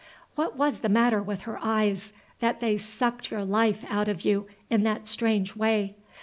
[0.33, 4.47] What was the matter with her eyes, that they sucked your life out of you
[4.67, 5.93] in that strange way?